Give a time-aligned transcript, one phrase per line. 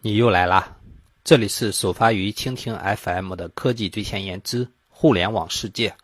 [0.00, 0.76] 你又来啦！
[1.24, 5.96] 这里是首发于蜻蜓 FM 的科技最前沿之互联网世界，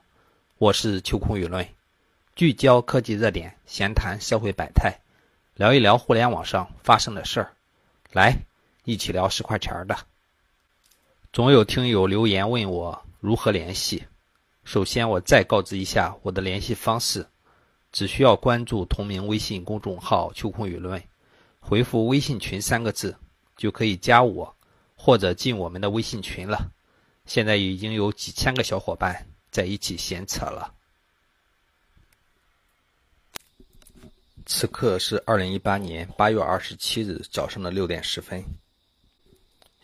[0.59, 1.65] 我是秋空舆论，
[2.35, 4.99] 聚焦科技热点，闲谈社会百态，
[5.55, 7.53] 聊一聊互联网上发生的事儿，
[8.11, 8.37] 来
[8.83, 9.97] 一起聊十块钱的。
[11.33, 14.03] 总有听友留言问我如何联系，
[14.65, 17.29] 首先我再告知一下我的联系方式，
[17.93, 21.01] 只需要关注同名微信公众号“秋空舆论”，
[21.63, 23.17] 回复“微信群”三个字。
[23.57, 24.55] 就可以加我，
[24.97, 26.71] 或者进我们的微信群了。
[27.27, 30.75] 现在已经有几千个小伙伴在一起闲扯了。
[34.47, 38.45] 此刻是二零一八年八月二十七日早上的六点十分。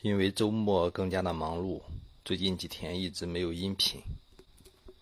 [0.02, 1.82] 因为周末更加的忙碌，
[2.24, 4.00] 最近几天一直没有音频，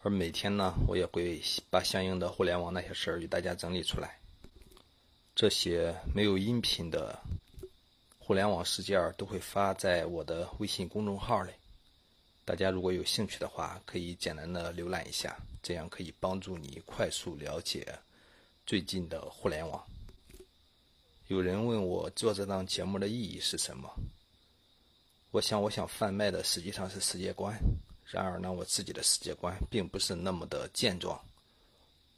[0.02, 4.18] 而每天呢，我也会把相应的互联网那些事儿与大家整理出来。
[5.36, 7.16] 这些没有音频的。
[8.28, 11.50] 互联网事件都会发在我的微信公众号里，
[12.44, 17.98] 大家如果有兴趣的话，可以简单的浏览一下，这样可以帮助你快速了解
[18.66, 19.82] 最近的互联网。
[21.28, 23.90] 有人问我做这档节目的意义是什么？
[25.30, 27.58] 我想，我想贩卖的实际上是世界观。
[28.04, 31.18] 然而呢，我自己的世界观并不是那么的健壮，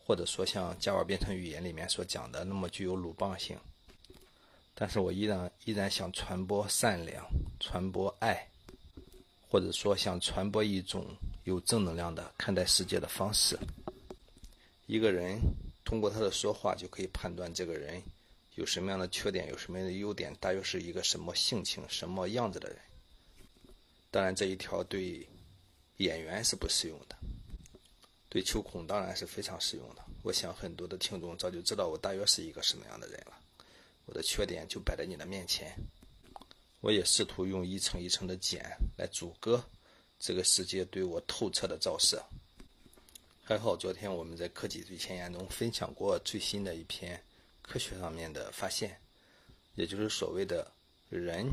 [0.04, 3.56] 或者说像加瓦编程语言里面所讲的那么具有鲁棒性。
[4.80, 7.22] 但是我依然依然想传播善良，
[7.60, 8.48] 传播爱，
[9.46, 11.04] 或者说想传播一种
[11.44, 13.58] 有正能量的看待世界的方式。
[14.86, 15.38] 一个人
[15.84, 18.02] 通过他的说话就可以判断这个人
[18.54, 22.78] 有什么样的缺点，有什么样的优点，大约是一个什么性情、什么样子的人。
[24.10, 25.28] 当然，这一条对
[25.98, 27.14] 演员是不适用的，
[28.30, 30.02] 对秋孔当然是非常适用的。
[30.22, 33.38] 我想很多的听众早就知道我大约是一个什么样的人了。
[34.10, 35.72] 我的缺点就摆在你的面前，
[36.80, 38.60] 我也试图用一层一层的茧
[38.98, 39.64] 来阻隔
[40.18, 42.20] 这个世界对我透彻的照射。
[43.44, 47.22] 还好，昨天我们在科技最前沿中分享过最新的一篇
[47.62, 49.00] 科学上面的发现，
[49.76, 50.68] 也就是所谓的
[51.08, 51.46] 人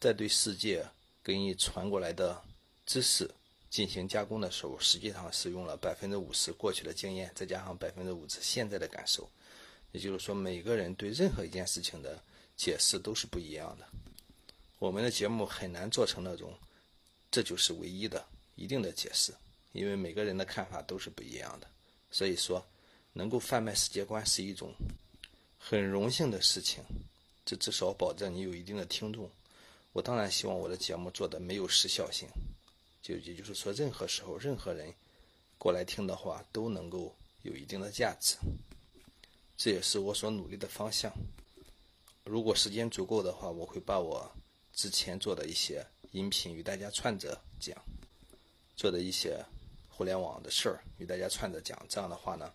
[0.00, 0.82] 在对世界
[1.22, 2.42] 给你传过来的
[2.86, 3.30] 知识
[3.68, 9.28] 进行加工的时候，实际上是用了百分之五十过去的经验，再加上百分之五十现在的感受。
[9.92, 12.22] 也就是说，每个人对任何一件事情的
[12.56, 13.86] 解释都是不一样的。
[14.78, 16.56] 我们的节目很难做成那种
[17.30, 18.24] 这就是唯一的、
[18.54, 19.32] 一定的解释，
[19.72, 21.66] 因为每个人的看法都是不一样的。
[22.10, 22.64] 所以说，
[23.12, 24.72] 能够贩卖世界观是一种
[25.58, 26.82] 很荣幸的事情，
[27.44, 29.30] 这至少保证你有一定的听众。
[29.92, 32.28] 我当然希望我的节目做的没有时效性，
[33.02, 34.92] 就也就是说，任何时候、任何人
[35.58, 38.36] 过来听的话，都能够有一定的价值。
[39.62, 41.12] 这也是我所努力的方向。
[42.24, 44.26] 如果时间足够的话，我会把我
[44.72, 47.76] 之前做的一些音频与大家串着讲，
[48.74, 49.44] 做的一些
[49.90, 51.78] 互联网的事儿与大家串着讲。
[51.90, 52.50] 这样的话呢，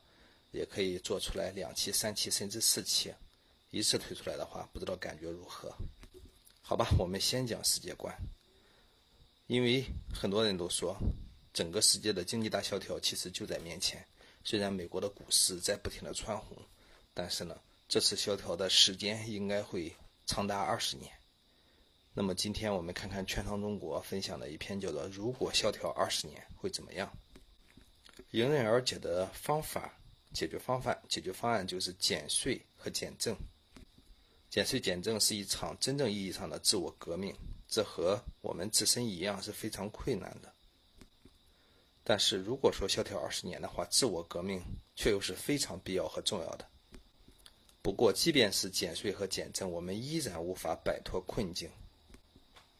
[0.49, 3.13] 也可以做出来两期、三期，甚至四期，
[3.69, 5.71] 一次推出来的话，不知道感觉如何？
[6.63, 8.11] 好吧，我们先讲世界观，
[9.45, 10.97] 因为很多人都说，
[11.53, 14.03] 整个世界的经济大萧条其实就在面前。
[14.43, 16.57] 虽然美国的股市在不停的蹿红。
[17.15, 19.95] 但是呢，这次萧条的时间应该会
[20.25, 21.11] 长达二十年。
[22.13, 27.11] 那么今天我们看看券商中国分享的一篇叫做《如果萧条二十年会怎么样》。
[28.31, 29.97] 迎刃而解的方法，
[30.33, 33.35] 解决方法，解决方案就是减税和减政。
[34.49, 37.33] 减税减政是一场真正意义上的自我革命，
[37.67, 40.53] 这和我们自身一样是非常困难的。
[42.03, 44.61] 但是如果说萧条二十年的话，自我革命
[44.95, 46.67] 却又是非常必要和重要的。
[47.85, 51.69] 不过，即便是减税和减政，我们依然无法摆脱困境。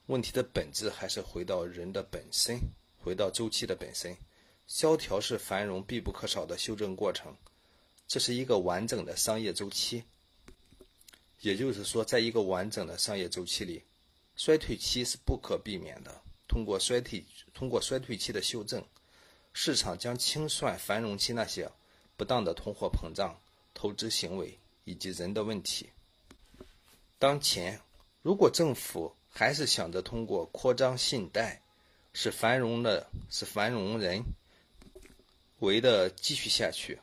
[0.07, 2.59] 问题的本质还是回到人的本身，
[3.03, 4.17] 回到周期的本身。
[4.65, 7.35] 萧条是繁荣必不可少的修正过程，
[8.07, 10.03] 这是一个完整的商业周期。
[11.41, 13.83] 也就是说，在一个完整的商业周期里，
[14.35, 16.19] 衰退期是不可避免的。
[16.47, 17.23] 通过衰退，
[17.53, 18.83] 通过衰退期的修正，
[19.53, 21.71] 市场将清算繁荣期那些
[22.17, 23.39] 不当的通货膨胀、
[23.75, 24.57] 投资行为。
[24.85, 25.89] 以及人的问题。
[27.19, 27.81] 当前，
[28.21, 31.61] 如果政府还是想着通过扩张信贷，
[32.13, 34.23] 使繁荣的使繁荣人
[35.59, 36.99] 为的继续下去，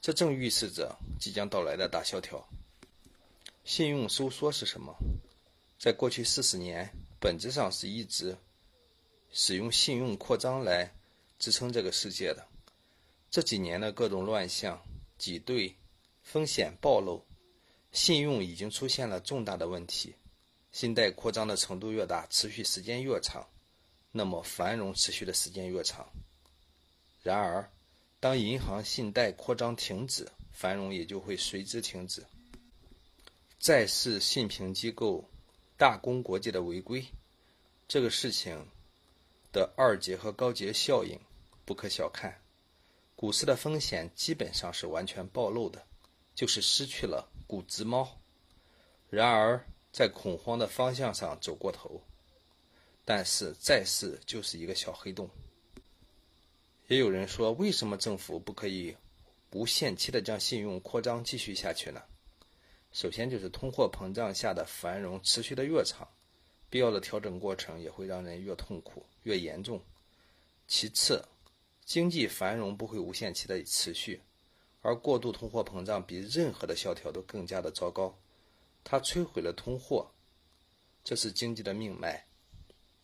[0.00, 2.48] 这正预示着即将到来的大萧条。
[3.64, 4.94] 信用收缩是什么？
[5.78, 8.36] 在过去四十年，本质上是一直
[9.32, 10.94] 使用信用扩张来
[11.38, 12.46] 支撑这个世界的。
[13.30, 14.80] 这几年的各种乱象、
[15.18, 15.74] 挤兑。
[16.24, 17.24] 风险暴露，
[17.92, 20.16] 信用已经出现了重大的问题。
[20.72, 23.46] 信贷扩张的程度越大，持续时间越长，
[24.10, 26.08] 那么繁荣持续的时间越长。
[27.22, 27.70] 然而，
[28.18, 32.24] 当银行信贷扩张停止，繁荣也就会随之停止。
[33.60, 35.24] 再是信评机构
[35.76, 37.06] 大公国际的违规，
[37.86, 38.66] 这个事情
[39.52, 41.20] 的二阶和高阶效应
[41.64, 42.40] 不可小看。
[43.14, 45.86] 股市的风险基本上是完全暴露的，
[46.34, 48.20] 就是失去了股子猫。
[49.10, 52.02] 然而，在恐慌的方向上走过头，
[53.04, 55.30] 但是债市就是一个小黑洞。
[56.88, 58.96] 也有人说，为什么政府不可以
[59.52, 62.02] 无限期的将信用扩张继续下去呢？
[62.92, 66.06] 首先就是通货膨胀下的繁荣持续的越长，
[66.68, 69.80] 必要的调整过程也会让人越痛苦越严重。
[70.66, 71.24] 其次，
[71.84, 74.20] 经济繁荣不会无限期的持续，
[74.84, 78.14] 而过度通货膨胀比任何的萧条都更加的糟糕。
[78.84, 80.10] 它摧毁了通货，
[81.02, 82.26] 这是经济的命脉。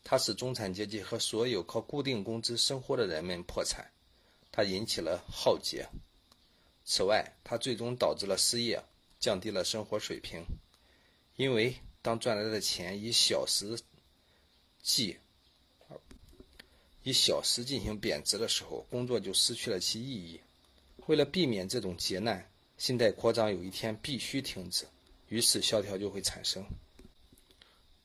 [0.04, 3.90] 它使中产阶级和所有靠固定工资生活的人们破产，
[4.52, 5.88] 它引起了浩劫。
[6.84, 8.84] 此外，它最终导致了失业，
[9.18, 10.44] 降低了生活水平。
[11.36, 13.80] 因为当赚来的钱以小时
[14.82, 15.16] 计，
[17.02, 20.40] 以小时进行贬值的时候，工作就失去了其意义。
[21.06, 24.86] 为了避免这种劫难，信贷扩张有一天必须停止，
[25.28, 26.64] 于是萧条就会产生。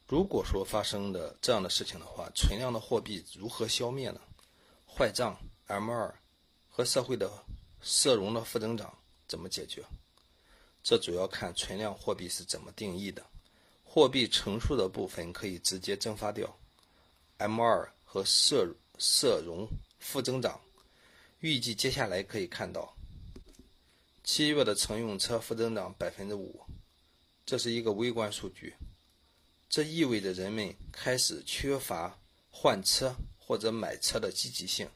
[0.08, 4.22] 如果说发生的这样的事情的话，存量的货币如何消灭呢？
[4.86, 5.38] 坏账
[5.68, 6.14] M2
[6.70, 7.30] 和社会的
[7.82, 8.96] 社融的负增长
[9.28, 9.84] 怎么解决？
[10.84, 13.26] 这主要看存量货币是怎么定义的。
[13.84, 16.56] 货币乘数的部分可以直接蒸发掉
[17.40, 18.68] ，M2 和社
[19.00, 19.68] 社融
[20.00, 20.60] 负增长。
[21.46, 22.98] 预计接下来可以看到，
[24.24, 26.60] 七月的乘用车负增长百分之五，
[27.46, 28.74] 这是一个微观数据。
[29.70, 32.20] 这意味着人们开始缺乏
[32.50, 34.90] 换车或者买车的积极性，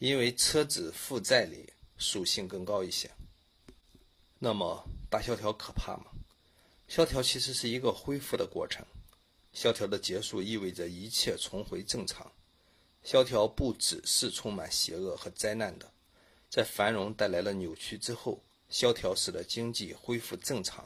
[0.00, 3.08] 因为车子负债里属性更高一些。
[4.40, 6.06] 那么大萧条可怕吗？
[6.88, 8.84] 萧条其实是一个恢复的过程，
[9.52, 12.32] 萧条的结束意味着一切重回正常。
[13.06, 15.88] 萧条不只是充满邪恶和灾难的，
[16.50, 20.84] 在繁荣带来了扭曲之后，萧条使得经济恢复正常，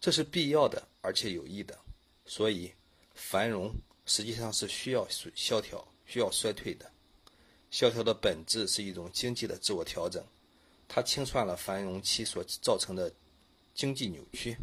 [0.00, 1.76] 这是必要的而且有益的。
[2.24, 2.72] 所以，
[3.12, 3.74] 繁荣
[4.06, 6.88] 实际上是需要萧条、需要衰退的。
[7.72, 10.24] 萧条的本质是一种经济的自我调整，
[10.86, 13.12] 它清算了繁荣期所造成的
[13.74, 14.56] 经济扭曲。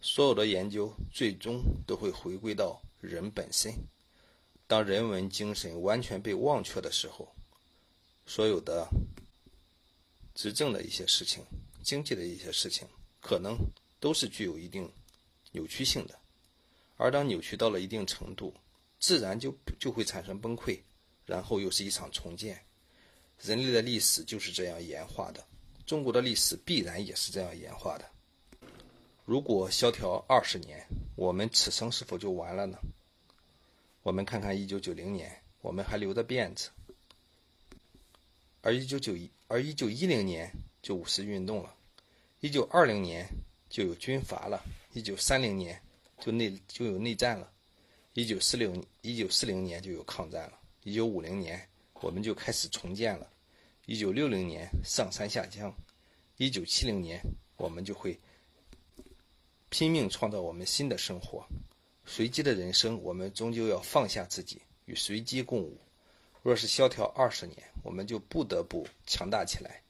[0.00, 3.70] 所有的研究最终都会回归到人本身。
[4.68, 7.26] 当人文精神完全被忘却的时候，
[8.26, 8.86] 所有的
[10.34, 11.42] 执政的一些事情、
[11.82, 12.86] 经济的一些事情，
[13.22, 13.56] 可能
[13.98, 14.86] 都是具有一定
[15.52, 16.14] 扭曲性的。
[16.98, 18.52] 而当扭曲到了一定程度，
[19.00, 20.78] 自然就就会产生崩溃，
[21.24, 22.62] 然后又是一场重建。
[23.40, 25.42] 人类的历史就是这样演化的，
[25.86, 28.04] 中国的历史必然也是这样演化的。
[29.24, 30.86] 如果萧条二十年，
[31.16, 32.76] 我们此生是否就完了呢？
[34.08, 36.70] 我们看看一九九零年，我们还留着辫子，
[38.62, 40.50] 而一九九一而一九一零年
[40.80, 41.74] 就五四运动了，
[42.40, 43.28] 一九二零年
[43.68, 44.64] 就有军阀了，
[44.94, 45.78] 一九三零年。
[46.20, 47.52] 就内就有内战了，
[48.14, 51.68] 一九四六一九四零年就有抗战了，一九五零年
[52.00, 53.30] 我们就开始重建了，
[53.84, 55.70] 一九六零年上山下乡，
[56.38, 57.20] 一九七零年
[57.58, 58.18] 我们就会
[59.68, 61.46] 拼命创造我们新的生活。
[62.10, 65.78] 随机的人生，我们终究要放下自己，与随机共舞。
[66.42, 69.82] 若是萧条二十年，我们就不得不强大起来。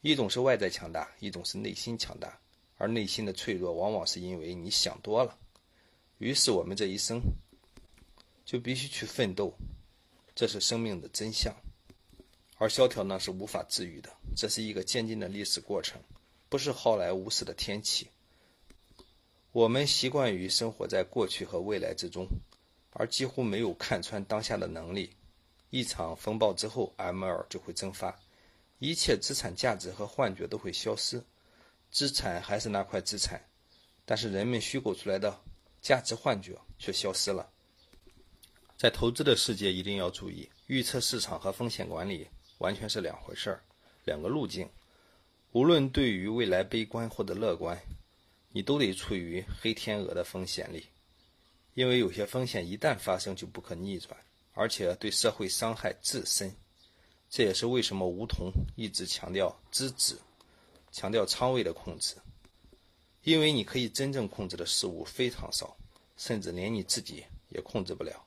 [0.00, 2.36] 一种是外在强大，一种是内心强大，
[2.76, 5.38] 而内心的脆弱，往往是因为你想多了。
[6.18, 7.20] 于是我们这一生
[8.44, 9.54] 就必须去奋斗，
[10.34, 11.54] 这是生命的真相。
[12.58, 16.02] 而萧条呢是无法治愈的，这是一个渐进的历史过程，
[16.48, 18.08] 不是好莱坞式的天气。
[19.54, 22.26] 我们习惯于生活在过去和未来之中，
[22.90, 25.08] 而几乎没有看穿当下的能力。
[25.70, 28.18] 一场风暴之后，M2 就会蒸发，
[28.80, 31.22] 一切资产价值和幻觉都会消失，
[31.92, 33.40] 资产还是那块资产，
[34.04, 35.40] 但是人们虚构出来的。
[35.80, 37.48] 价值幻觉却消失了。
[38.76, 42.26] 在投资的世界，一定要注意，预测市场和风险管理
[42.58, 43.62] 完全是两回事儿，
[44.04, 44.68] 两个路径。
[45.52, 47.78] 无论对于未来悲观或者乐观，
[48.56, 50.86] 你都得处于黑天鹅的风险里，
[51.74, 54.16] 因为有些风险一旦发生就不可逆转，
[54.52, 56.54] 而且对社会伤害至深。
[57.28, 60.16] 这也是为什么梧桐一直强调资质，
[60.92, 62.14] 强调仓位的控制。
[63.24, 65.76] 因为你可以真正控制的事物非常少，
[66.16, 68.24] 甚至连你自己也控制不了。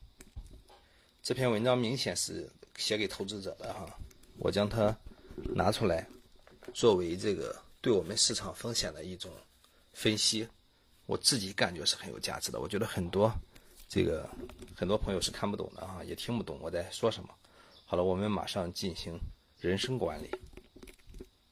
[1.23, 3.97] 这篇文章明显是写给投资者的哈，
[4.39, 4.93] 我将它
[5.55, 6.05] 拿出来
[6.73, 9.31] 作为这个对我们市场风险的一种
[9.97, 10.47] 分析，
[11.07, 12.59] 我自己感觉是很有价值的。
[12.59, 13.33] 我觉得很多
[13.89, 14.29] 这个
[14.75, 17.29] 很多朋友是看不懂的哈，也听不懂我在说什么。
[17.83, 19.19] 好了，我们马上进行
[19.59, 20.29] 人生管理。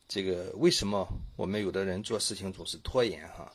[0.08, 3.28] 这个为什么我们有的人做事情总是拖延？
[3.30, 3.52] 哈，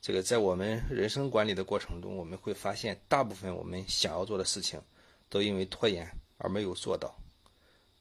[0.00, 4.82] 这个在我们人生管理的过程中，我们会发现，大部分我们想要做的事情，
[5.28, 7.16] 都因为拖延而没有做到。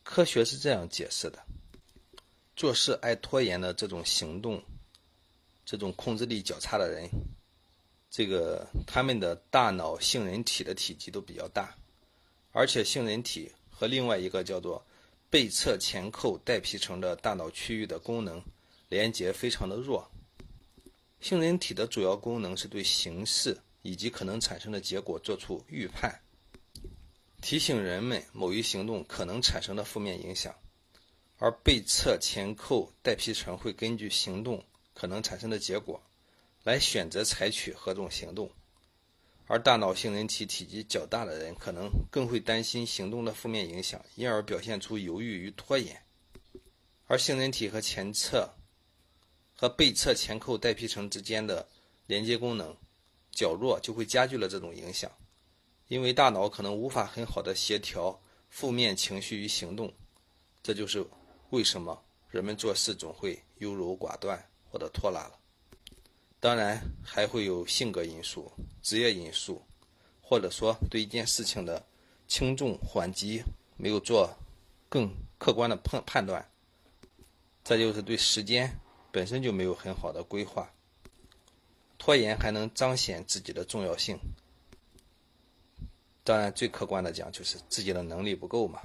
[0.02, 1.38] 科学是这样解释的：
[2.56, 4.60] 做事爱拖延的这种行动，
[5.72, 7.10] 这种控制力较差的人，
[8.10, 11.74] 这个他们的大脑杏仁体的体积都比较大，
[12.52, 14.86] 而且杏仁体和另外一个叫做。
[15.30, 18.44] 背侧前扣带皮层的大脑区域的功能
[18.90, 20.06] 连接非常的弱。
[21.22, 26.14] 杏仁体的主要功能是对形势以及可能产生的结果做出预判，
[27.42, 30.54] 提醒人们某一行动可能产生的负面影响，
[31.38, 34.62] 而背侧前扣带皮层会根据行动
[35.02, 36.00] 可能产生的结果，
[36.64, 38.52] 来选择采取何种行动。
[39.48, 46.00] 而大脑杏仁体体积较大的人，可能更会担心行动的负面影响，因而表现出犹豫与拖延。
[47.08, 48.48] 而杏仁体和前侧
[49.56, 51.68] 和背侧前扣带皮层之间的
[52.06, 52.78] 连接功能
[53.32, 55.12] 较弱，就会加剧了这种影响。
[55.88, 59.92] 因为大脑可能无法很好的协调负面情绪与行动，
[60.62, 61.04] 这就是
[61.50, 65.38] 为什么人们做事总会优柔寡断或者拖拉了。
[66.40, 68.52] 当然，还会有性格因素、
[68.82, 69.62] 职业因素，
[70.22, 71.86] 或者说对一件事情的
[72.28, 73.44] 轻重缓急
[73.78, 74.34] 没有做
[74.90, 76.44] 更客观的判判断。
[77.64, 78.76] 再就是对时间
[79.12, 80.68] 本身就没有很好的规划，
[82.00, 84.18] 拖延还能彰显自己的重要性。
[86.24, 88.80] 当然，最客观的讲就是自己的能力不够嘛。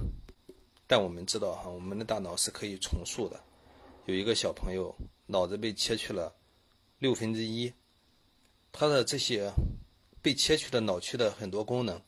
[0.87, 3.43] 但我们知道哈，我们的大脑是可以重塑的。
[4.07, 4.95] 有一个小朋友
[5.27, 6.33] 脑子被切去了。
[7.01, 7.73] 六分之一，
[8.73, 9.53] 他的这些
[10.23, 12.01] 被切去的脑区的很多功能，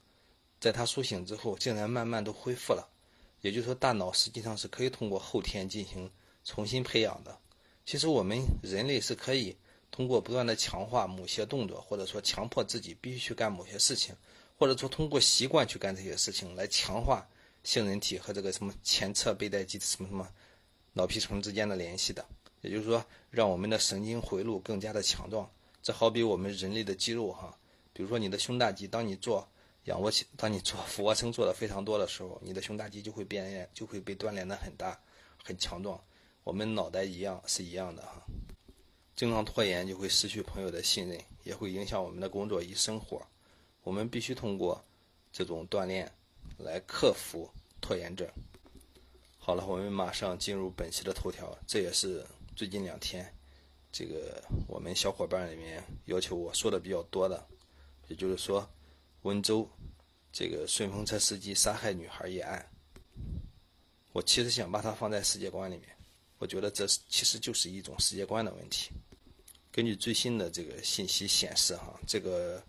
[0.60, 2.88] 在他苏醒之后，竟然慢慢都恢复了。
[3.40, 6.10] 也就是说，大脑实际上是可以通过后天进行
[6.44, 7.36] 重新培养的。
[7.84, 9.56] 其实，我们人类是可以
[9.90, 14.14] 通过不断的强化某些动作，或者说强迫自己必须去干某些事情，
[14.56, 17.28] 或者说通过习惯去干这些事情，来强化
[17.64, 20.26] 杏仁体和这个什么前侧背带肌什么什么
[20.92, 22.24] 脑皮层之间的联系的。
[22.60, 25.48] 也就是说，让我们的神经回路更加的强壮。
[25.80, 27.56] 这好比我们人类的肌肉哈，
[27.92, 29.48] 比如说你的胸大肌，当你做
[29.84, 35.00] 仰卧起，当你做俯卧撑做的非常多的时候，你的胸大肌就会变，就会被锻炼的很大，
[35.42, 35.98] 很强壮。
[36.42, 38.22] 我们脑袋一样是一样的哈。
[39.14, 43.24] 经常拖延就会失去朋友的信任，也会影响我们的工作与生活。
[43.82, 44.84] 我们必须通过
[45.32, 46.12] 这种锻炼
[46.58, 47.48] 来克服
[47.80, 48.28] 拖延症。
[49.48, 52.22] 好了，我们马上进入本期的头条，这也是。
[52.54, 53.26] 最近两天，
[53.90, 57.48] 这个我们小伙伴里面要求我说的比较多的，
[58.08, 58.68] 也就是说，
[59.22, 59.66] 温州
[60.30, 62.62] 这个顺风车司机杀害女孩一案，
[64.12, 65.88] 我其实想把它放在世界观里面，
[66.36, 68.90] 我觉得这其实就是一种世界观的问题。
[69.72, 72.62] 根据最新的这个信息显示，哈，这个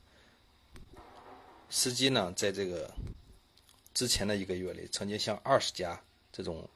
[1.70, 2.90] 司机呢，在这个
[3.94, 6.68] 之前的一个月里，曾经向二十家这种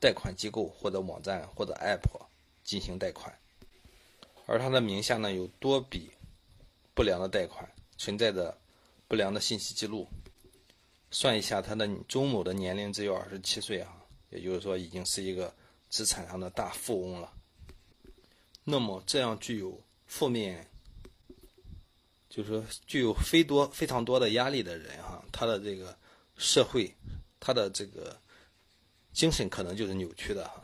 [0.00, 2.26] 贷款机构或者网站或者 App。
[2.66, 3.32] 进行贷款，
[4.44, 6.10] 而他的名下呢有多笔
[6.96, 7.64] 不良的贷款，
[7.96, 8.58] 存在着
[9.06, 10.08] 不良的信息记录。
[11.12, 15.54] 算一下，他的周某的年龄只有二十七岁啊，也就是说已经是一个
[15.88, 17.32] 资产上的大富翁了。
[18.64, 20.68] 那么，这样具有负面，
[22.28, 25.96] 就是说具有非多非常多的压力的人哈，他的这个
[26.36, 26.92] 社会，
[27.38, 28.20] 他的这个
[29.16, 30.62] 精神可能就是扭曲的哈。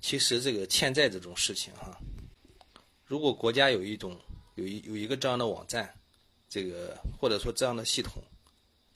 [0.00, 1.98] 其实这个欠债这种事情哈，
[3.04, 4.16] 如果国家有一种
[4.54, 5.92] 有一有一个这样的网站，
[6.48, 8.22] 这个或者说这样的系统，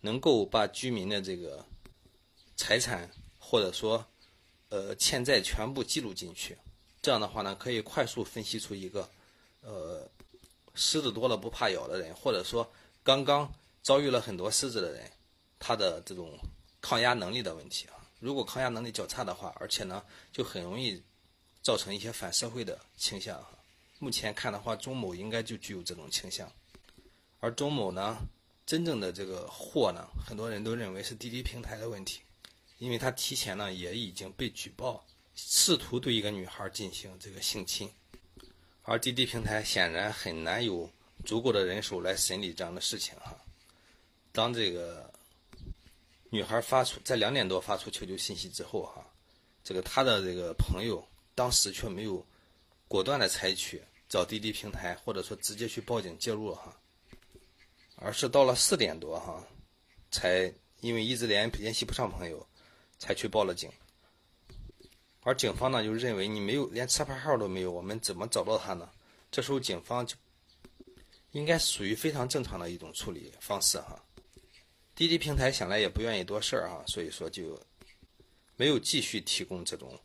[0.01, 1.65] 能够把居民的这个
[2.55, 3.11] 财产
[3.41, 4.07] 或者说
[4.69, 6.57] 呃欠债全部记录进去，
[7.03, 9.11] 这样的话呢，可以快速分析出一个
[9.63, 10.09] 呃
[10.77, 12.71] 狮子多了不怕咬的人，或者说
[13.03, 15.11] 刚刚遭遇了很多狮子的人，
[15.59, 16.39] 他的这种
[16.81, 17.89] 抗压能力的问题。
[18.27, 20.03] 如果抗压能力较差的话，而且呢，
[20.33, 21.01] 就很容易
[21.63, 23.41] 造成一些反社会的倾向。
[24.01, 26.51] 目前看的话，钟某应该就具有这种倾向。
[27.39, 28.19] 而钟某呢，
[28.67, 32.21] 真正的这个祸呢，很多人都认为是滴滴平台的问题，
[32.79, 35.07] 因为他提前呢也已经被举报，
[35.37, 37.89] 试图对一个女孩进行这个性侵，
[38.83, 40.91] 而滴滴平台显然很难有
[41.25, 43.39] 足够的人手来审理这样的事情哈。
[44.33, 45.09] 当这个
[46.31, 49.05] 女孩发出在两点多发出求救信息之后哈，
[49.63, 52.25] 这个她的这个朋友当时却没有
[52.89, 56.77] 果断的采取找滴滴平台或者说直接去报警介入哈，
[57.97, 59.43] 而是到了四点多哈，
[60.11, 62.47] 才因为一直联联系不上朋友，
[62.99, 63.71] 才去报了警。
[65.23, 68.89] 而警方呢，就认为你没有连车牌号都没有，我们怎么找到他呢？
[69.31, 70.15] 这时候警方就
[71.33, 74.01] 应该属于非常正常的一种处理方式哈。
[74.97, 77.57] 滴滴平台想来也不愿意多事儿哈，所以说就
[78.57, 79.97] 没有继续提供这种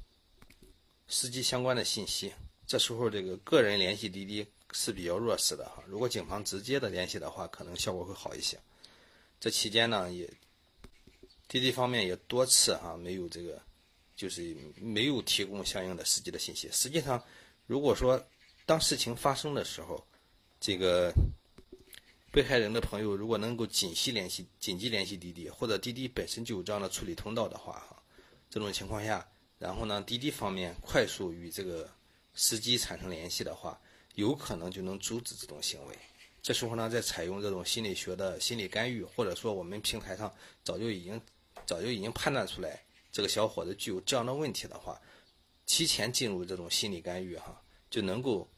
[1.07, 2.31] 司机相关的信息。
[2.67, 8.59] 这时候这个个人联系滴滴是比较弱势的哈，如果警方直接的联系的话，可能效果会好一些。
[9.39, 10.31] 这期间呢，也
[11.47, 13.59] 滴滴方面也多次哈没有这个。
[14.13, 16.69] 就是没有提供相应的司机的信息。
[16.71, 17.19] 实际上，
[17.65, 18.23] 如果说
[18.67, 20.05] 当事情发生的时候，
[20.59, 21.11] 这个
[22.31, 28.01] 被害人的朋友如果能够紧急联系、紧急联系滴滴，或者滴滴本身就有这样的处理通道的话，哈，
[28.49, 29.27] 这种情况下，
[29.59, 31.89] 然后呢，滴滴方面快速与这个
[32.33, 33.77] 司机产生联系的话，
[34.15, 35.95] 有可能就能阻止这种行为。
[36.41, 40.33] 这时候呢，再采用这种心理学的心理干预，或者说我们平台上
[40.63, 41.21] 早就已经
[41.65, 42.81] 早就已经判断出来。
[43.11, 44.97] 这个小伙子具有这样的问题的话，
[45.65, 48.49] 提前进入这种心理干预，哈，就能够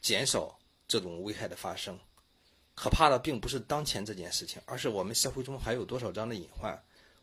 [0.00, 1.98] 减少这种危害的发生。
[2.74, 6.76] 可怕的并不是当前这件事情，而是我们社会中还有多少这样的隐患。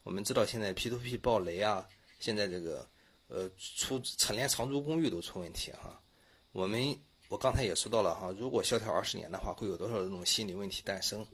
[0.04, 1.88] 我们知道现在 P2P 暴雷啊，
[2.20, 2.88] 现在这个
[3.28, 4.02] 呃出
[4.32, 6.02] 连长租公寓都出问题哈。
[6.52, 11.26] 我们我刚才也说到了哈，如果萧条二十年的话，会有多少这种心理问题诞生？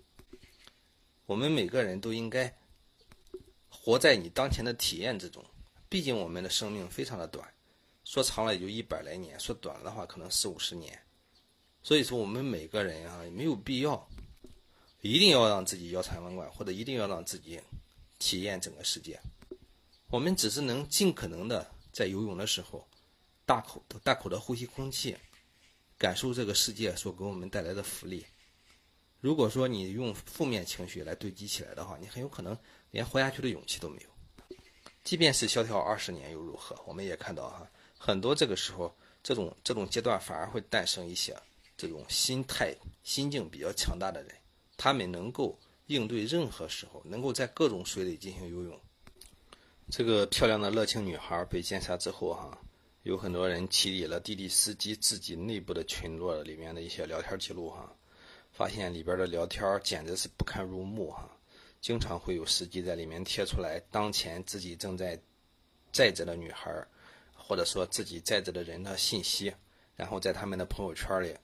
[1.25, 2.53] 我们每个人都应该。
[3.77, 5.45] 活在你当前的体验之中，
[5.87, 7.47] 毕竟我们的生命非常的短，
[8.03, 10.99] 说长了也就一百来年，说短了的话可能四五十年。
[11.85, 14.09] 所以说，我们每个人啊，没有必要
[15.01, 17.61] 一定要让自己腰缠万贯，或者一定要让自己
[18.17, 19.19] 体验整个世界。
[20.09, 22.87] 我们只是能尽可能的在游泳的时候，
[23.45, 25.15] 大口大口的呼吸空气，
[25.95, 28.25] 感受这个世界所给我们带来的福利。
[29.21, 32.57] 如果说你用负面情绪来堆积起来的话，你很有可能
[32.89, 34.57] 连活下去的勇气都没有。
[35.03, 36.75] 即便是萧条二十年又如何？
[36.87, 41.31] 我们也看到哈，很多这个时候这种这种阶段反而会诞生一些
[41.77, 44.31] 这种心态心境比较强大的人，
[44.77, 45.57] 他们能够
[45.87, 48.79] 应对任何时候，能够在各种水里进行游泳。
[49.89, 52.57] 这个漂亮的乐清女孩被奸杀之后哈，
[53.03, 57.93] 有很多人提理了滴滴司机自己内部的群落里面的一些聊天记录哈。
[58.51, 61.29] 发现里边的聊天简直是不堪入目哈，
[61.81, 65.19] 经常会有司机在里面贴出来当前自己正在
[65.91, 66.71] 载着的女孩，
[67.35, 69.53] 或者说自己载着的人的信息，
[69.97, 71.35] 然后在他们的朋友圈里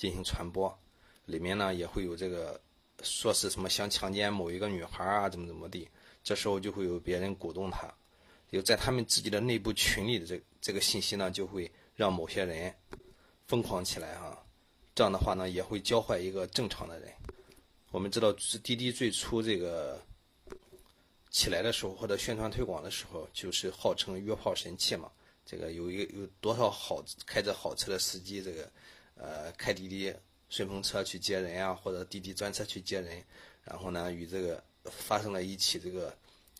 [0.00, 0.74] 进行传播。
[1.26, 2.58] 里面呢也会有这个
[3.02, 5.86] 说是什么想强奸某一个女孩啊，怎么怎么地。
[6.24, 7.86] 这时候就会有别人鼓动他，
[8.48, 12.74] 有在他们自己的内部群里的这这个信息呢，就会让某些人
[13.46, 14.42] 疯狂起来哈。
[14.94, 17.12] 这样的话呢，也会教坏一个正常的人。
[17.90, 18.32] 我们知道，
[18.62, 20.02] 滴滴最初这个
[21.28, 25.10] 起来的时候，或者宣传推广的时候，就是号称约炮神器嘛。
[25.44, 28.70] 这个有一有多少好开着好车的司机，这个
[29.20, 30.12] 呃开滴滴
[30.48, 33.22] 顺风车去接人啊，或者滴滴专车去接人，
[33.62, 36.12] 然后呢与这个发生了一起这个。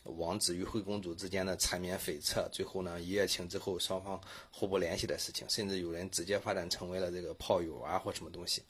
[0.05, 4.19] 王子与灰公主之间的缠绵悱恻，最后呢一夜情之后双方
[4.51, 8.63] 互不联系的事情，甚至有人直接发展成为了这个炮友啊或什么东西，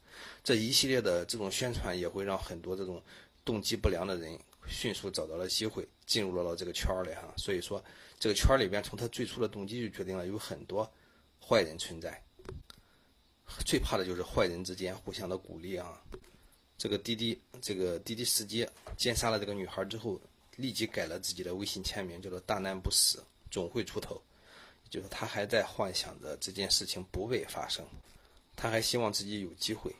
[0.42, 3.00] 这一系列的这种宣传也会让很多这种
[3.44, 7.32] 动机不良的人迅速找到了机会进入到了这个圈儿里哈。
[7.36, 7.82] 所以说
[8.18, 10.84] 这个圈儿里边从他最初的动机就决定了有很多
[11.40, 12.20] 坏人存在，
[13.64, 16.00] 最怕的就是坏人之间互相的鼓励啊。
[16.78, 20.20] 这个滴滴这个滴滴司机奸杀了这个女孩之后。
[20.56, 24.20] 立即改了自己的微信签名，叫做“大难不死，总会出头”，
[24.90, 27.82] 就是他还在幻想着这件事情不会发生，
[28.56, 29.90] 他还希望自己有机会。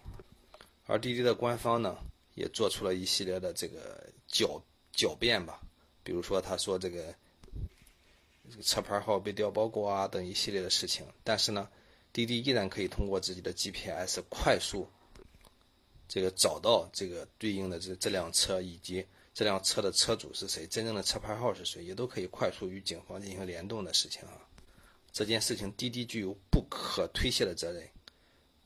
[0.84, 1.96] 而滴滴的官方呢，
[2.34, 4.60] 也做出了一系列的这个狡
[4.94, 5.62] 狡辩吧，
[6.02, 7.14] 比如说他说这个
[8.62, 11.66] 车牌号被调包过啊等一系列的事情，但是呢，
[12.12, 14.88] 滴滴依然可以通过自己的 GPS 快速
[16.08, 19.06] 这个找到这个对应的这这辆车以及。
[19.32, 20.66] 这辆车的车主是谁？
[20.66, 21.84] 真正的车牌号是谁？
[21.84, 24.44] 也都可以快速与警方进行联动的事情啊！
[25.12, 27.88] 这件事情滴滴具有不可推卸的责任。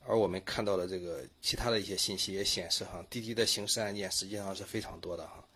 [0.07, 5.47] 而我们看到的这个其他的一些信息也显示，哈，滴滴的刑事案件实际上是非常多的哈。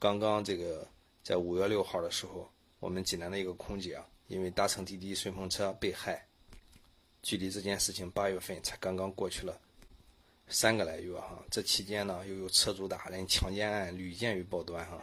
[0.00, 0.86] 刚刚这个
[1.22, 6.26] 在五月六号的时候，我们济南的一个空姐啊，因为搭乘滴滴顺风车被害，
[7.22, 9.60] 距离这件事情八月份才刚刚过去了
[10.48, 15.02] 三个来月哈，这期间呢又有车主打人、强奸案屡见于报端哈。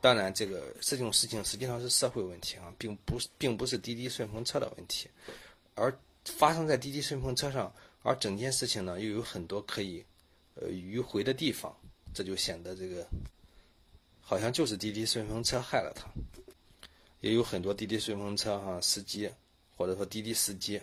[0.00, 5.08] 当然，这个这种事情实际上是社会问题啊，并不是并不是滴滴顺风车的问题，
[5.74, 5.90] 而
[6.26, 10.04] 发生在滴滴顺风车上，而整件事情呢又有很多可以
[10.56, 11.74] 呃迂回的地方，
[12.12, 13.06] 这就显得这个
[14.20, 16.06] 好像就是滴滴顺风车害了他。
[17.20, 19.30] 也有很多滴滴顺风车哈司机，
[19.74, 20.78] 或者说滴滴司机，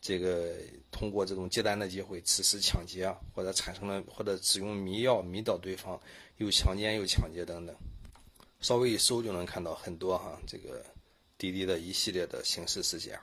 [0.00, 0.56] 这个
[0.90, 6.00] 通过这种接单的机会，此时抢劫，或者产生了或者使用迷药迷倒对方，
[6.38, 7.76] 又强奸又抢劫等等，
[8.60, 10.84] 稍微一搜就能看到很多哈这个
[11.36, 13.18] 滴滴的一系列的刑事事件。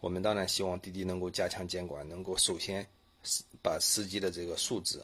[0.00, 2.86] 我们当然希望滴滴能够加强监管，能够首先
[3.60, 5.02] 把司机的这个素质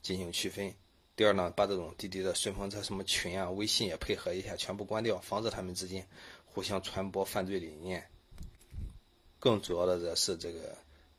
[0.00, 0.72] 进行区分。
[1.16, 6.06] 第二呢，把这种滴滴的顺风车什么群啊、微信也配合一下，全部关掉，防止他们之间
[6.44, 8.06] 互相传播犯罪理念。
[9.38, 10.76] 更主要的则是这个，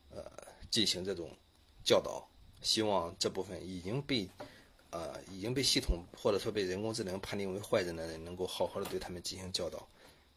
[0.10, 0.24] 呃，
[0.70, 1.30] 进行这种
[1.84, 2.28] 教导。
[2.62, 4.28] 希望这部分已经被，
[4.90, 9.88] 呃，已经被系统或者说被人工智能判定为坏人的人，能够好好的对他们进行教导，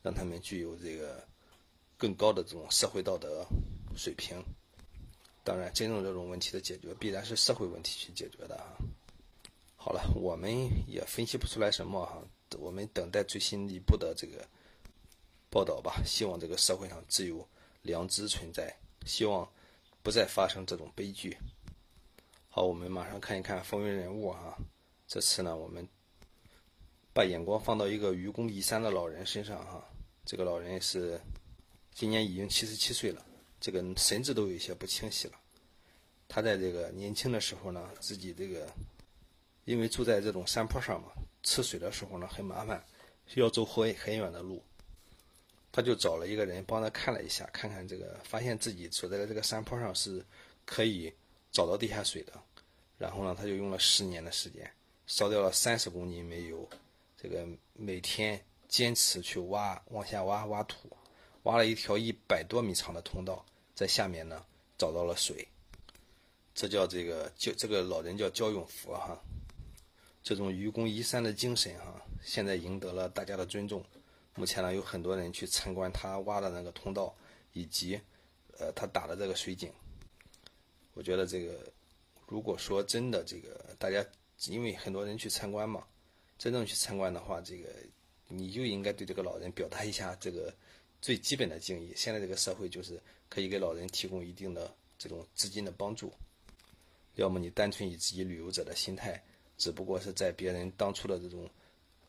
[0.03, 1.27] 让他们具有这个
[1.97, 3.45] 更高的这种社会道德
[3.97, 4.43] 水平。
[5.43, 8.77] 当然，真正这种问题的解决，必然是社会问题去解决的啊。
[9.75, 10.53] 好了，我们
[10.87, 12.23] 也分析不出来什么哈，
[12.59, 14.47] 我们等待最新一步的这个
[15.49, 16.03] 报道吧。
[16.05, 17.49] 希望这个社会上只有
[17.83, 19.49] 良知存在，希望
[20.03, 21.37] 不再发生这种悲剧。
[22.49, 24.57] 好，我们马上看一看风云人物哈。
[25.07, 25.88] 这次呢，我们
[27.12, 29.85] 把眼光放到一个愚公移山的老人身上哈。
[30.25, 31.21] 这个老人是
[31.93, 33.25] 今年已经七十七岁了，
[33.61, 35.35] 这个神志都有些不清晰了。
[36.29, 38.69] 他在这个年轻的时候呢，自己这个。
[39.66, 41.12] 因为住在这种山坡上嘛，
[41.45, 42.83] 吃水的时候呢很麻烦，
[43.27, 44.61] 需要走很很远的路。
[45.72, 50.24] 他就找了一个人帮他看了一下，看看这个，发现自己所在的这个山坡上是
[50.64, 51.12] 可以
[51.52, 52.33] 找到地下水的。
[52.98, 54.70] 然后呢，他就用了十年的时间，
[55.06, 56.68] 烧掉了三十公斤煤油，
[57.16, 60.90] 这个每天坚持去挖，往下挖挖土，
[61.44, 64.44] 挖了一条一百多米长的通道，在下面呢
[64.76, 65.46] 找到了水。
[66.54, 69.18] 这叫这个叫这个老人叫焦永福哈。
[70.22, 73.83] 这种愚公移山的精神哈，现在赢得了大家的尊重。
[74.35, 77.14] 目前呢，有很多人去参观他挖的那个通道，
[77.53, 78.01] 以及，
[78.59, 79.73] 呃，他打的这个水井。
[80.95, 81.71] 我觉得这个，
[82.27, 84.05] 如果说真的这个大家，
[84.47, 85.85] 因为很多人去参观嘛，
[86.38, 87.69] 真正去参观的话，这个
[88.29, 90.55] 你就应该对这个老人表达一下这个
[91.01, 91.93] 最基本的敬意。
[91.97, 96.12] 现在这个社会就是可以给老人提供一定的这种资金的帮助，
[97.16, 99.23] 要么你单纯以自己旅游者的心态。
[99.59, 101.47] 只不过是在别人当初的这种，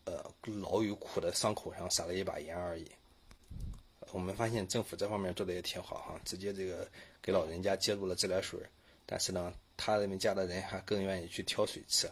[0.05, 0.23] 呃，
[0.61, 2.85] 老与苦的伤口上撒了一把盐而已。
[4.11, 6.87] 我们发现政府这方面做的也挺好哈，直接这个
[7.21, 8.59] 给老人家接入了自来水，
[9.05, 12.09] 但是呢，他们家的人还更愿意去挑水吃。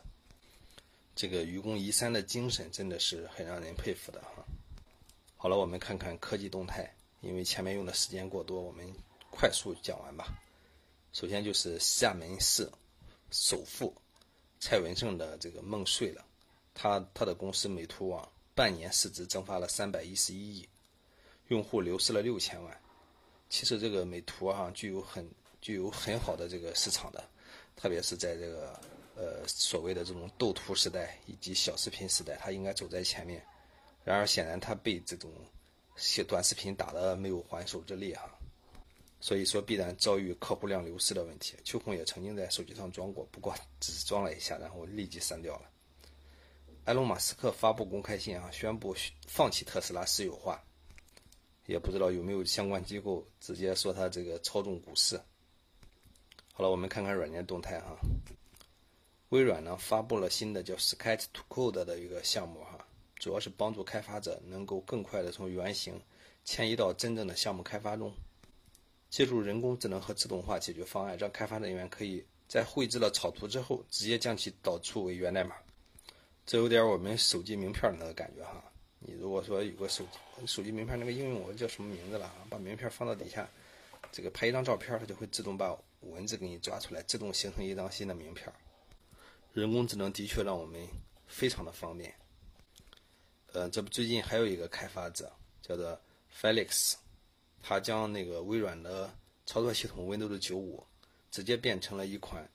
[1.16, 4.46] 这个愚公移山的精神真的是很让人佩服的哈。
[5.36, 8.86] 好了，我们看看科技动态，因为前面用的时间过多，我们
[9.30, 10.28] 快速讲完吧。
[11.12, 12.70] 首先就是厦门市
[13.32, 13.94] 首富。
[14.62, 16.26] 蔡文胜的这个梦碎了，
[16.74, 20.68] 他他的公司美图网半年市值蒸发了三百一十一亿，
[21.48, 22.82] 用户流失了六千万。
[23.50, 25.30] 其实这个美图啊，具有很
[25.62, 27.24] 具有很好的这个市场的，
[27.76, 28.80] 特别是在这个
[29.16, 33.44] 呃所谓的这种斗图时代以及小视频时代，它应该走在前面。
[34.04, 35.32] 然而显然它被这种
[35.96, 38.30] 些短视频打得没有还手之力哈。
[39.22, 41.56] 所以说必然遭遇客户量流失的问题。
[41.66, 45.70] 秋空也曾经在手机上装过，不过只是装了一下，然后立即删掉了。
[46.90, 48.96] 埃隆·马斯克发布公开信啊，宣布
[49.28, 50.60] 放弃特斯拉私有化，
[51.68, 55.16] 也不知道有没有相关机构直接说他这个操纵股市。
[56.52, 57.96] 好了，我们看看软件动态哈。
[59.30, 62.84] 微软呢发布了新的叫 Sketch to Code 的一个项目哈，
[63.18, 66.02] 主要是帮助开发者能够更快的从原型
[66.44, 68.12] 迁移到真正的项目开发中。
[69.12, 75.56] 借助人工智能和自动化解决方案，让开发人员可以在绘制了草图之后，直接将其导出为源代码。
[76.50, 78.60] 这有点我们手机名片的那个感觉哈。
[78.98, 82.34] 你如果说有个手机手机名片那个应用，我叫什么名字了？
[82.50, 83.48] 把名片放到底下，
[84.12, 88.52] 这个拍一张照片，它就会自动把文字给你抓出来，自动形成一张新的名片。
[89.54, 90.88] 人工智能的确让我们
[91.28, 92.12] 非常的方便。
[93.54, 95.32] 呃，这不最近还有一个开发者
[95.62, 96.02] 叫做
[96.36, 96.96] Felix。
[97.62, 99.14] 他将那个微软的
[99.46, 100.84] 操作系统 Windows 95
[101.30, 102.50] 直接变成了一款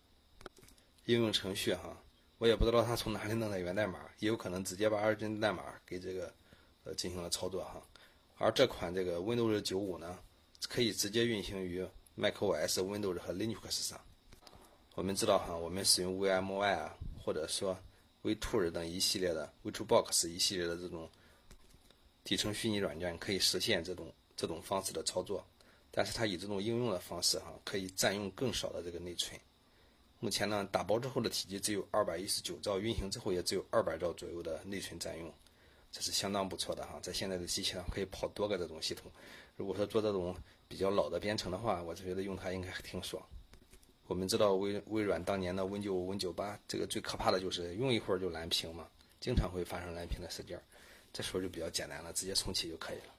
[1.04, 1.96] 应用程序哈，
[2.38, 6.32] 我也不知道他从哪里弄的源代码，也有可能直接把二进代码给这个
[6.84, 7.82] 呃进行了操作哈。
[8.36, 10.18] 而这款这个 Windows 95呢，
[10.68, 11.86] 可以直接运行于
[12.18, 14.00] macOS、Windows 和 Linux 上。
[14.96, 17.78] 我们知道哈，我们使用 VMware 啊，或者说
[18.22, 21.08] vTools 等一系列的 VirtualBox 一系列的这种
[22.24, 25.44] 底层虚拟软件，可以实现这种这种方式的操作。
[25.90, 29.40] 但是它以这种应用的方式哈，可以占用更少的这个内存。
[30.20, 35.32] 目前呢，打包之后的体积只有二百一十九兆，运行之后也只有二百兆左右的内存占用，
[35.92, 36.98] 这是相当不错的哈。
[37.02, 39.10] 在现在的机器上可以跑多个这种系统。
[39.56, 40.34] 如果说做这种
[40.66, 43.22] 比较老的编程的话，我觉得用它应该挺爽。
[44.06, 48.86] 我们知道微微软当年的 Win 九、Win 九八，这个最可怕的就是用一会儿就蓝屏嘛，
[49.20, 50.60] 经常会发生蓝屏的事件。
[51.12, 53.14] 这时候就比较简单了，直接重启就可以了。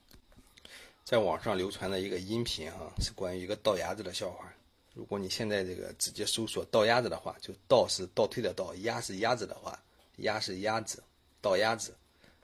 [1.04, 4.52] 在网上流传的一个音频哈，是关于一个倒牙子的笑话。
[4.96, 9.78] 如果你现在这个直接搜索倒鸭子的话，就倒是倒退的倒，鸭是鸭子的话，
[10.16, 11.02] 鸭是鸭子，
[11.42, 11.94] 倒鸭子，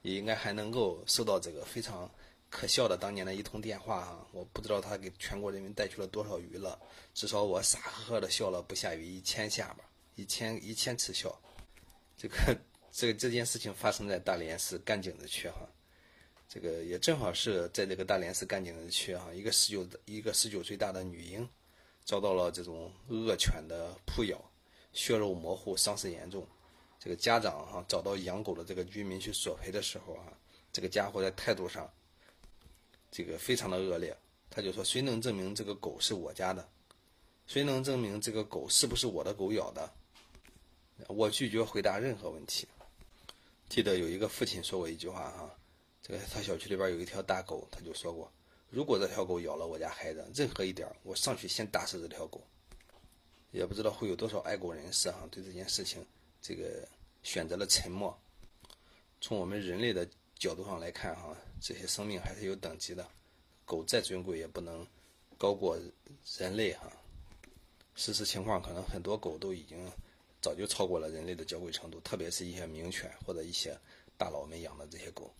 [0.03, 2.09] 也应该还能够收到这个非常。
[2.51, 6.79] 可笑的当年的一通电话哈，我不知道他给全国人民带去了多少娱乐，
[7.15, 11.35] 至少我傻呵呵的笑了不下于一千下吧，一千一千次笑。
[12.15, 12.35] 这个
[12.91, 15.67] 这个这件事情发生在大连市干井子区哈，
[16.47, 21.49] 这个也正好是在这个大连市干井子区哈，一个十九一个十九岁大的女婴
[22.05, 24.39] 遭到了这种恶犬的扑咬，
[24.91, 26.47] 血肉模糊，伤势严重。
[26.99, 30.33] 这个家长哈找到养狗的这个居民去索赔的时候啊，
[30.71, 31.89] 这个家伙在态度上。
[33.15, 34.17] 这个非常的恶劣，
[34.49, 36.67] 他就说：“谁能证明这个狗是我家的？
[37.45, 39.87] 谁能证明这个狗是不是我的狗咬的？”
[41.07, 42.67] 我拒绝回答任何问题。
[43.69, 45.55] 记得有一个父亲说过一句话哈，
[46.01, 48.31] 这个他小区里边有一条大狗，他就说过
[48.73, 52.41] ：“如果这条狗咬了我家孩子，任何一点我上去先打死这条狗。”
[53.51, 56.03] 也不知道会有多少爱狗人士哈对这件事情
[56.41, 56.87] 这个
[57.21, 58.19] 选择了沉默。
[59.21, 60.09] 从我们人类的
[60.39, 61.37] 角度上来看哈。
[61.65, 63.07] 这些生命还是有等级的，
[63.63, 64.85] 狗再尊贵也不能
[65.37, 65.79] 高过
[66.37, 66.91] 人类哈。
[67.95, 69.89] 事实情况可能很多狗都已经
[70.41, 73.79] 早就超过了人类的娇贵程度，特别是一些名犬或者一些
[74.17, 75.33] 大佬们养的这些狗。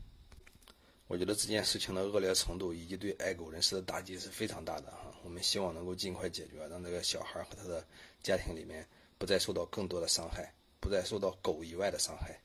[1.13, 5.13] 我觉得这件事情的恶劣程度以及对爱狗人士的打击是非常大的哈。
[5.23, 7.86] 我们希望能够尽快解决，让这个小孩和他的
[8.23, 8.84] 家庭里面
[9.19, 12.41] 不再受到更多的伤害，不再受到狗以外的伤害。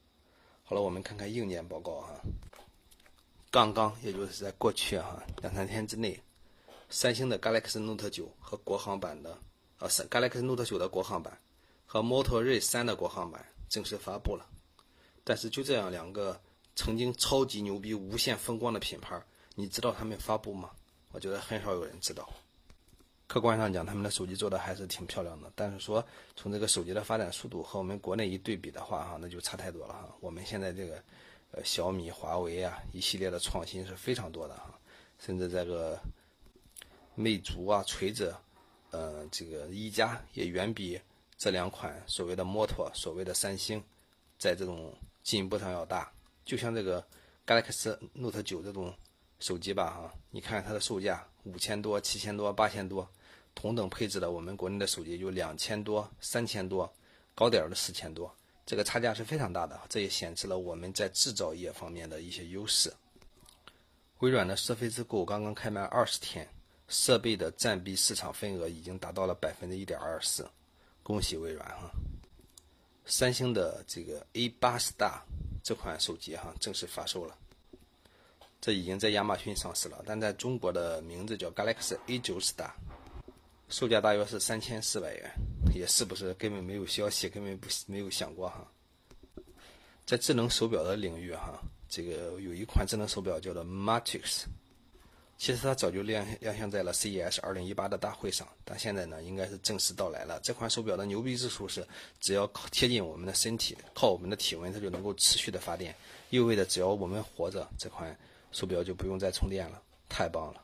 [0.65, 2.21] 好了，我们看看硬件报告哈。
[3.51, 6.23] 刚刚，也就是在过去哈两三天之内，
[6.91, 9.39] 三星的 Galaxy Note 9和国行版的，
[9.79, 11.41] 呃，Galaxy Note 9的国行版
[11.87, 14.47] 和 Moto Z 3的国行版正式发布了。
[15.25, 16.39] 但是就这样两个
[16.79, 19.21] 曾经超级牛逼、无限风光的品牌，
[19.57, 20.71] 你知道他们发布吗？
[21.11, 22.33] 我觉得很少有人知道。
[23.27, 30.09] 客观上讲，他们的手机做的还是挺漂亮的，但是说从这个手机的发展速度和我们国内一对比的话，哈，那就差太多了哈。
[30.21, 31.03] 我们现在这个。
[31.51, 34.79] 呃，小米、华为啊，一系列的创新是非常多的哈，
[35.19, 35.99] 甚至这个
[37.15, 38.37] 魅族啊、锤子，
[38.91, 41.01] 呃，这个一加也远比
[41.39, 43.83] 这两款所谓的摩托、所谓的三星，
[44.39, 46.13] 在这种进步上要大。
[46.49, 47.07] 就像这个
[47.47, 48.91] Galaxy Note 9这种
[49.39, 53.07] 手机吧，哈，你看它的售价五千多、七千多、八千多，
[53.55, 56.91] 同等配置的我们国内的手机就两千多、三千多，
[57.35, 58.35] 高点的四千多。
[58.65, 62.91] 这个差价是非常大的，这也显示了我们在制造业方面的一些优势。
[64.21, 66.49] 微软的 Surface Go 刚刚开卖二十天，
[66.89, 70.49] 设备的占比市场份额已经达到了百分之一点二四，
[71.03, 71.91] 恭喜微软哈！
[73.05, 75.21] 三星的这个 A 八 Star
[75.69, 77.37] 这款手机哈正式发售了，
[78.59, 82.71] 这已经在亚马逊上市了，但在中国的名字叫 Galaxy A 九 Star。
[83.69, 85.31] 售价大约是三千四百元，
[85.75, 88.67] 也是不是根本没有消息，根本不没有想过哈。
[90.07, 94.45] 在智能手表的领域哈，这个有一款智能手表叫做 Matrix，
[95.39, 100.41] 其实它早就亮亮相在了 CES 二零一八的大会上，但现在呢应该是正式到来了。
[100.43, 101.87] 这款手表的牛逼之处是，
[102.21, 105.95] 只要靠贴近我们的身体，靠我们的体温，它就能够持续的发电，
[106.31, 108.15] 意味着只要我们活着，这款
[108.51, 110.61] 手表就不用再充电了，太棒了。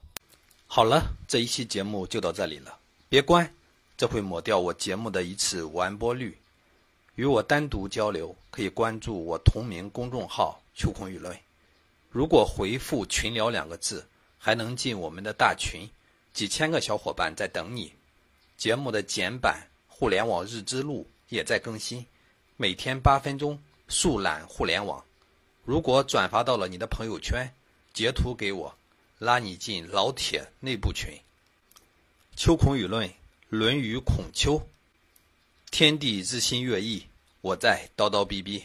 [0.66, 2.76] 好了，这一期节目就到这里了。
[3.08, 3.48] 别关，
[3.96, 6.36] 这会抹掉我节目的一次完播率。
[7.14, 11.38] 与我单独交流，可以关注我同名公众号“秋空舆论”。
[12.10, 14.04] 如果回复“群聊”两个字，
[14.44, 15.88] 还能进我们的大群，
[16.34, 17.90] 几千个小伙伴在等你。
[18.58, 19.58] 节目的简版
[19.90, 22.04] 《互联网日之路》也在更新，
[22.58, 25.02] 每天八分钟速览互联网。
[25.64, 27.50] 如果转发到了你的朋友圈，
[27.94, 28.76] 截图给我，
[29.18, 31.18] 拉你进老铁内部群。
[32.36, 33.08] 秋孔舆论，
[33.48, 34.58] 《论语·孔丘》：
[35.70, 37.06] 天地日新月异，
[37.40, 38.62] 我在叨叨逼逼。